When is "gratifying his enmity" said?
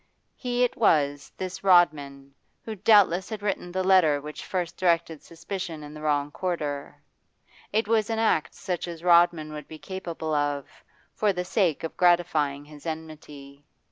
11.97-13.63